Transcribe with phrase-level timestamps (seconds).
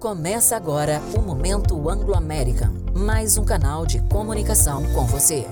[0.00, 5.44] Começa agora o Momento Anglo-American, mais um canal de comunicação com você.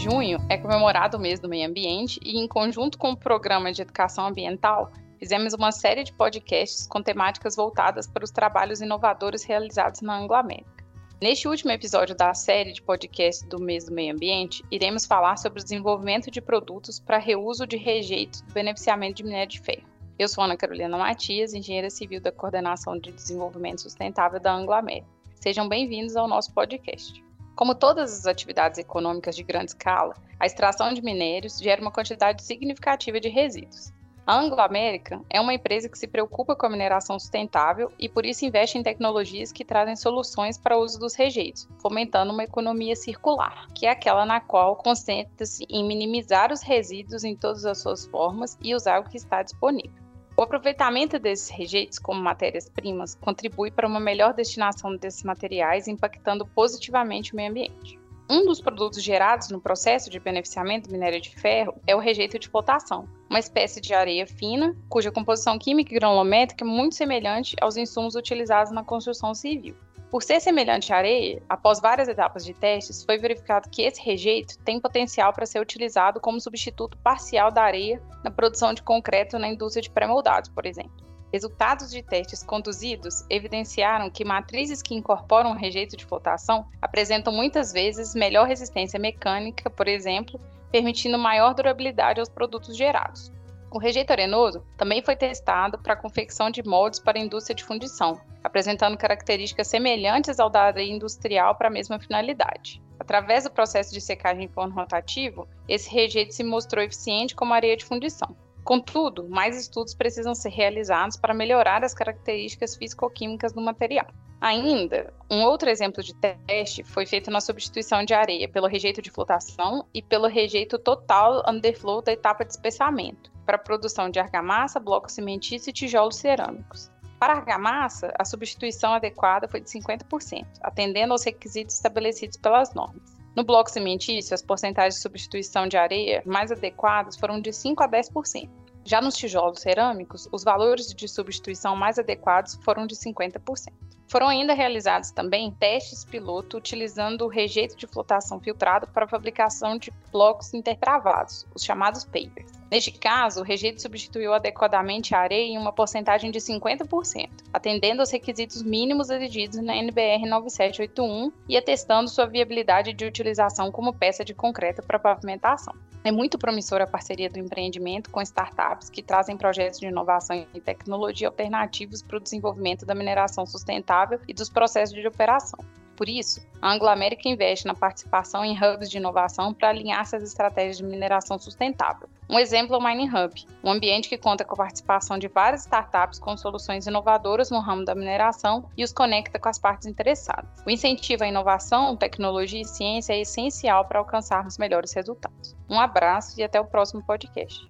[0.00, 3.82] Junho é comemorado o mês do meio ambiente e, em conjunto com o programa de
[3.82, 10.00] educação ambiental, fizemos uma série de podcasts com temáticas voltadas para os trabalhos inovadores realizados
[10.00, 10.84] na Anglo-América.
[11.22, 15.60] Neste último episódio da série de podcasts do mês do meio ambiente, iremos falar sobre
[15.60, 19.93] o desenvolvimento de produtos para reuso de rejeitos do beneficiamento de minério de ferro.
[20.16, 25.08] Eu sou Ana Carolina Matias, engenheira civil da Coordenação de Desenvolvimento Sustentável da Anglo-América.
[25.34, 27.20] Sejam bem-vindos ao nosso podcast.
[27.56, 32.44] Como todas as atividades econômicas de grande escala, a extração de minérios gera uma quantidade
[32.44, 33.92] significativa de resíduos.
[34.24, 38.44] A Anglo-América é uma empresa que se preocupa com a mineração sustentável e por isso
[38.44, 43.66] investe em tecnologias que trazem soluções para o uso dos rejeitos, fomentando uma economia circular,
[43.74, 48.56] que é aquela na qual concentra-se em minimizar os resíduos em todas as suas formas
[48.62, 50.03] e usar o que está disponível.
[50.36, 57.32] O aproveitamento desses rejeitos como matérias-primas contribui para uma melhor destinação desses materiais, impactando positivamente
[57.32, 58.00] o meio ambiente.
[58.28, 62.36] Um dos produtos gerados no processo de beneficiamento do minério de ferro é o rejeito
[62.36, 67.54] de flotação, uma espécie de areia fina, cuja composição química e granulométrica é muito semelhante
[67.60, 69.76] aos insumos utilizados na construção civil.
[70.14, 74.56] Por ser semelhante à areia, após várias etapas de testes, foi verificado que esse rejeito
[74.60, 79.48] tem potencial para ser utilizado como substituto parcial da areia na produção de concreto na
[79.48, 81.04] indústria de pré-moldados, por exemplo.
[81.32, 88.14] Resultados de testes conduzidos evidenciaram que matrizes que incorporam rejeito de flotação apresentam muitas vezes
[88.14, 90.38] melhor resistência mecânica, por exemplo,
[90.70, 93.32] permitindo maior durabilidade aos produtos gerados.
[93.74, 97.64] O rejeito arenoso também foi testado para a confecção de moldes para a indústria de
[97.64, 102.80] fundição, apresentando características semelhantes ao da areia industrial para a mesma finalidade.
[103.00, 107.76] Através do processo de secagem em forno rotativo, esse rejeito se mostrou eficiente como areia
[107.76, 108.36] de fundição.
[108.64, 114.06] Contudo, mais estudos precisam ser realizados para melhorar as características físico-químicas do material.
[114.40, 119.10] Ainda, um outro exemplo de teste foi feito na substituição de areia pelo rejeito de
[119.10, 124.80] flotação e pelo rejeito total underflow da etapa de espessamento, para a produção de argamassa,
[124.80, 126.90] blocos cimentícios e tijolos cerâmicos.
[127.18, 133.13] Para a argamassa, a substituição adequada foi de 50%, atendendo aos requisitos estabelecidos pelas normas.
[133.34, 137.88] No bloco cimentício, as porcentagens de substituição de areia mais adequadas foram de 5 a
[137.88, 138.48] 10%.
[138.84, 143.72] Já nos tijolos cerâmicos, os valores de substituição mais adequados foram de 50%.
[144.06, 149.78] Foram ainda realizados também testes piloto utilizando o rejeito de flotação filtrado para a fabricação
[149.78, 152.53] de blocos intertravados, os chamados papers.
[152.70, 158.10] Neste caso, o rejeito substituiu adequadamente a areia em uma porcentagem de 50%, atendendo aos
[158.10, 164.34] requisitos mínimos exigidos na NBR 9781 e atestando sua viabilidade de utilização como peça de
[164.34, 165.74] concreto para pavimentação.
[166.02, 170.60] É muito promissora a parceria do empreendimento com startups que trazem projetos de inovação e
[170.60, 175.58] tecnologia alternativos para o desenvolvimento da mineração sustentável e dos processos de operação.
[175.96, 180.78] Por isso, a Anglo-América investe na participação em hubs de inovação para alinhar essas estratégias
[180.78, 182.08] de mineração sustentável.
[182.28, 185.62] Um exemplo é o Mining Hub, um ambiente que conta com a participação de várias
[185.62, 190.48] startups com soluções inovadoras no ramo da mineração e os conecta com as partes interessadas.
[190.66, 195.54] O incentivo à inovação, tecnologia e ciência é essencial para alcançarmos melhores resultados.
[195.68, 197.68] Um abraço e até o próximo podcast.